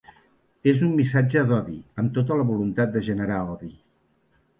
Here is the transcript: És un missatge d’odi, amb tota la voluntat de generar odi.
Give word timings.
És 0.69 0.79
un 0.85 0.95
missatge 0.99 1.43
d’odi, 1.51 1.75
amb 2.03 2.15
tota 2.15 2.39
la 2.39 2.47
voluntat 2.53 2.95
de 2.97 3.05
generar 3.09 3.37
odi. 3.57 3.71